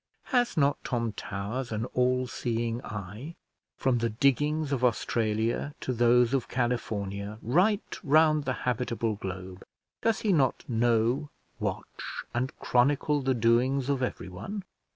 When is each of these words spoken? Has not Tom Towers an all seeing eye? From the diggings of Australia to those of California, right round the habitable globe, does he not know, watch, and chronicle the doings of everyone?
Has 0.33 0.57
not 0.57 0.83
Tom 0.83 1.11
Towers 1.11 1.71
an 1.71 1.85
all 1.93 2.25
seeing 2.25 2.81
eye? 2.83 3.35
From 3.77 3.99
the 3.99 4.09
diggings 4.09 4.71
of 4.71 4.83
Australia 4.83 5.75
to 5.79 5.93
those 5.93 6.33
of 6.33 6.47
California, 6.47 7.37
right 7.43 7.99
round 8.03 8.45
the 8.45 8.53
habitable 8.65 9.13
globe, 9.13 9.63
does 10.01 10.21
he 10.21 10.33
not 10.33 10.67
know, 10.67 11.29
watch, 11.59 12.23
and 12.33 12.51
chronicle 12.57 13.21
the 13.21 13.35
doings 13.35 13.89
of 13.89 14.01
everyone? 14.01 14.63